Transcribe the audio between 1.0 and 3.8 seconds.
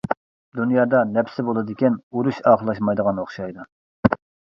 نەپسى بولىدىكەن ئۇرۇش ئاخىرلاشمايدىغان ئوخشايدۇ.